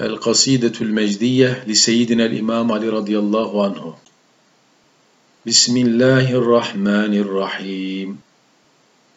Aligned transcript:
القصيدة 0.00 0.72
المجدية 0.80 1.64
لسيدنا 1.66 2.26
الإمام 2.26 2.72
علي 2.72 2.88
رضي 2.88 3.18
الله 3.18 3.64
عنه. 3.64 3.94
بسم 5.46 5.76
الله 5.76 6.32
الرحمن 6.34 7.14
الرحيم. 7.14 8.18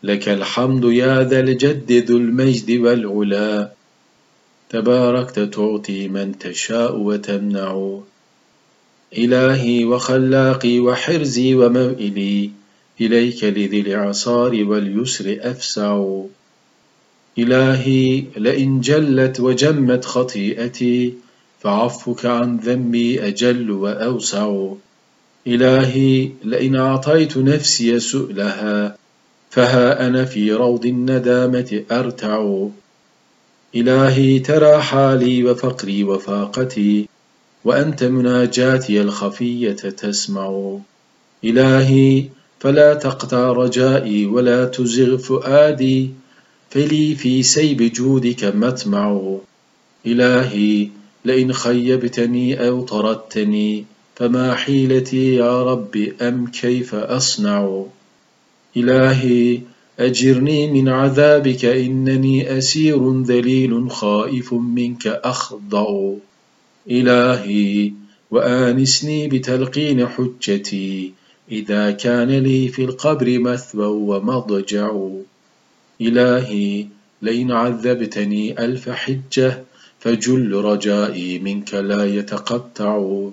لك 0.03 0.29
الحمد 0.29 0.83
يا 0.83 1.23
ذا 1.23 1.39
الجد 1.39 1.91
ذو 1.91 2.17
المجد 2.17 2.71
والعلا. 2.71 3.71
تباركت 4.69 5.39
تعطي 5.39 6.07
من 6.07 6.39
تشاء 6.39 6.97
وتمنع. 6.97 7.99
إلهي 9.17 9.85
وخلاقي 9.85 10.79
وحرزي 10.79 11.55
وموئلي. 11.55 12.51
إليك 13.01 13.43
لذي 13.43 13.79
الإعصار 13.79 14.63
واليسر 14.63 15.37
أفسع 15.41 16.23
إلهي 17.37 18.23
لئن 18.37 18.81
جلت 18.81 19.39
وجمت 19.39 20.05
خطيئتي 20.05 21.13
فعفوك 21.59 22.25
عن 22.25 22.57
ذنبي 22.57 23.27
أجل 23.27 23.71
وأوسع. 23.71 24.73
إلهي 25.47 26.29
لئن 26.43 26.75
أعطيت 26.75 27.37
نفسي 27.37 27.99
سؤلها 27.99 28.97
فها 29.49 30.07
أنا 30.07 30.25
في 30.25 30.53
روض 30.53 30.85
الندامة 30.85 31.83
أرتع. 31.91 32.67
إلهي 33.75 34.39
ترى 34.39 34.77
حالي 34.81 35.43
وفقري 35.43 36.03
وفاقتي 36.03 37.07
وأنت 37.65 38.03
مناجاتي 38.03 39.01
الخفية 39.01 39.71
تسمع. 39.73 40.77
إلهي 41.43 42.25
فلا 42.59 42.93
تقطع 42.93 43.51
رجائي 43.51 44.25
ولا 44.25 44.65
تزغ 44.65 45.17
فؤادي 45.17 46.09
فلي 46.73 47.15
في 47.15 47.43
سيب 47.43 47.81
جودك 47.81 48.43
مطمع 48.55 49.37
إلهي 50.05 50.89
لئن 51.25 51.53
خيبتني 51.53 52.67
أو 52.67 52.81
طردتني 52.81 53.85
فما 54.15 54.55
حيلتي 54.55 55.35
يا 55.35 55.63
رب 55.63 56.13
أم 56.21 56.47
كيف 56.47 56.95
أصنع؟ 56.95 57.83
إلهي 58.77 59.61
أجرني 59.99 60.71
من 60.71 60.89
عذابك 60.89 61.65
إنني 61.65 62.57
أسير 62.57 63.21
ذليل 63.21 63.91
خائف 63.91 64.53
منك 64.53 65.07
أخضع. 65.07 66.13
إلهي 66.91 67.91
وآنسني 68.31 69.27
بتلقين 69.27 70.07
حجتي 70.07 71.13
إذا 71.51 71.91
كان 71.91 72.29
لي 72.29 72.67
في 72.67 72.83
القبر 72.83 73.39
مثوى 73.39 73.85
ومضجع. 73.85 74.91
إلهي 76.01 76.85
لئن 77.21 77.51
عذبتني 77.51 78.65
ألف 78.65 78.89
حجة 78.89 79.63
فجل 79.99 80.53
رجائي 80.53 81.39
منك 81.39 81.73
لا 81.73 82.05
يتقطع. 82.05 83.29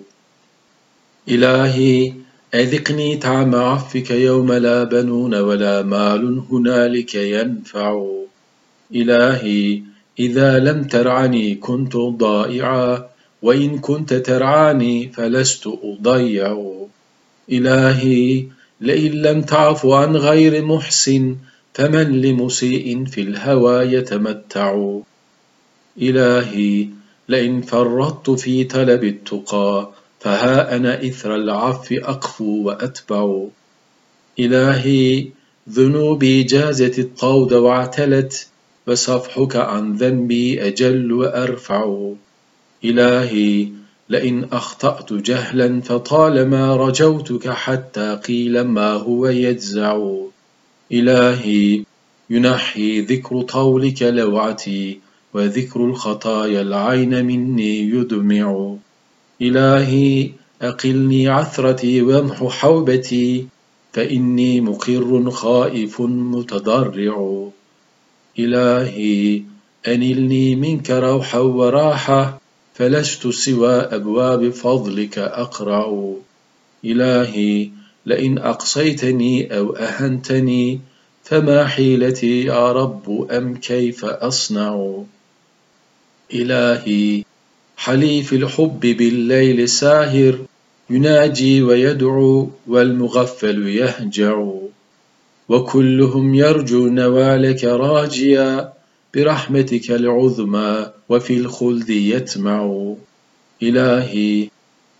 إلهي 1.29 2.13
أذقني 2.55 3.17
طعم 3.17 3.55
عفك 3.55 4.11
يوم 4.11 4.53
لا 4.53 4.85
بنون 4.85 5.35
ولا 5.35 5.83
مال 5.83 6.43
هنالك 6.51 7.15
ينفع. 7.15 8.07
إلهي 8.95 9.83
إذا 10.19 10.59
لم 10.59 10.85
ترعني 10.85 11.55
كنت 11.55 11.97
ضائعا 11.97 13.07
وإن 13.43 13.79
كنت 13.79 14.15
ترعاني 14.15 15.09
فلست 15.09 15.67
أضيع. 15.67 16.63
إلهي 17.53 18.47
لئن 18.81 19.13
لم 19.13 19.43
تعف 19.43 19.87
عن 19.87 20.17
غير 20.17 20.65
محسن 20.65 21.37
فمن 21.75 22.21
لمسيء 22.23 23.05
في 23.05 23.21
الهوى 23.21 23.85
يتمتع. 23.85 24.99
إلهي 26.03 26.89
لئن 27.29 27.61
فرطت 27.63 28.31
في 28.31 28.65
طلب 28.65 29.05
التقى 29.05 29.91
فها 30.21 30.77
أنا 30.77 31.05
إثر 31.05 31.35
العفو 31.35 31.95
أقفو 31.95 32.63
وأتبع. 32.63 33.45
إلهي 34.39 35.27
ذنوبي 35.71 36.43
جازت 36.43 36.99
الطود 36.99 37.53
واعتلت 37.53 38.49
وصفحك 38.87 39.57
عن 39.57 39.93
ذنبي 39.93 40.67
أجل 40.67 41.13
وأرفع. 41.13 42.13
إلهي 42.85 43.69
لئن 44.09 44.45
أخطأت 44.53 45.13
جهلا 45.13 45.81
فطالما 45.81 46.77
رجوتك 46.77 47.49
حتى 47.49 48.15
قيل 48.15 48.61
ما 48.61 48.93
هو 48.93 49.27
يجزع. 49.27 49.99
إلهي 50.93 51.85
ينحي 52.31 53.01
ذكر 53.01 53.43
طولك 53.43 54.03
لوعتي 54.03 54.99
وذكر 55.35 55.85
الخطايا 55.85 56.61
العين 56.61 57.27
مني 57.27 57.81
يدمع. 57.81 58.75
إلهي 59.43 60.31
أقلني 60.63 61.29
عثرتي 61.29 62.03
وامح 62.03 62.45
حوبتي 62.45 63.47
فإني 63.93 64.61
مقر 64.61 65.31
خائف 65.31 66.01
متضرع. 66.01 67.49
إلهي 68.39 69.43
أنلني 69.89 70.55
منك 70.57 70.91
روحا 70.91 71.39
وراحة 71.39 72.41
فلست 72.75 73.29
سوى 73.29 73.75
أبواب 73.75 74.51
فضلك 74.51 75.19
أقرع. 75.19 76.15
إلهي 76.85 77.71
لئن 78.07 78.39
أقصيتني 78.39 79.59
أو 79.59 79.77
أهنتني 79.77 80.81
فما 81.25 81.67
حيلتي 81.67 82.45
يا 82.45 82.73
رب 82.73 83.27
أم 83.31 83.57
كيف 83.57 84.05
أصنع؟ 84.05 85.03
إلهي 86.35 87.25
حليف 87.77 88.33
الحب 88.33 88.81
بالليل 88.81 89.69
ساهر 89.69 90.39
يناجي 90.91 91.63
ويدعو 91.63 92.51
والمغفل 92.67 93.69
يهجع. 93.69 94.45
وكلهم 95.49 96.35
يرجو 96.35 96.87
نوالك 96.89 97.65
راجيا 97.65 98.73
برحمتك 99.15 99.91
العظمى 99.91 100.91
وفي 101.09 101.37
الخلد 101.37 101.91
يتمع. 101.91 102.95
إلهي 103.63 104.49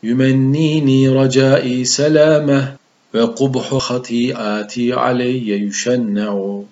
يمنيني 0.03 1.09
رجائي 1.09 1.85
سلامه 1.85 2.80
وقبح 3.15 3.75
خطيئاتي 3.75 4.93
علي 4.93 5.49
يشنع. 5.49 6.63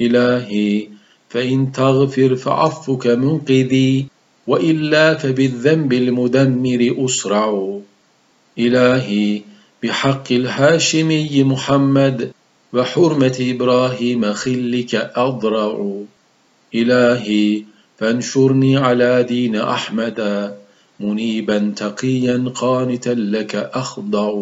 إلهي 0.00 0.88
فإن 1.28 1.72
تغفر 1.72 2.36
فعفك 2.36 3.06
منقذي 3.06 4.06
وإلا 4.46 5.14
فبالذنب 5.14 5.92
المدمر 5.92 6.94
أسرع. 7.04 7.78
إلهي 8.58 9.42
بحق 9.82 10.32
الهاشمي 10.32 11.44
محمد 11.44 12.32
وحرمة 12.72 13.36
إبراهيم 13.40 14.32
خلك 14.32 14.94
أضرع. 14.94 16.02
إلهي 16.74 17.62
فانشرني 17.98 18.76
على 18.76 19.22
دين 19.22 19.56
أحمد 19.56 20.50
منيبا 21.00 21.72
تقيا 21.76 22.52
قانتا 22.54 23.10
لك 23.10 23.54
أخضع. 23.54 24.32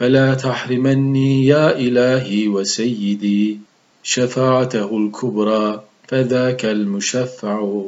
فلا 0.00 0.34
تحرمني 0.34 1.46
يا 1.46 1.78
إلهي 1.78 2.48
وسيدي 2.48 3.58
شفاعته 4.02 4.96
الكبرى 4.96 5.82
فذاك 6.08 6.64
المشفع. 6.64 7.82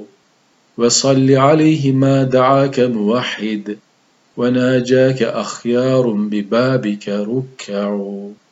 وصل 0.78 1.30
عليه 1.30 1.92
ما 1.92 2.22
دعاك 2.22 2.80
موحد 2.80 3.78
وناجاك 4.36 5.22
أخيار 5.22 6.10
ببابك 6.10 7.08
ركع. 7.08 7.98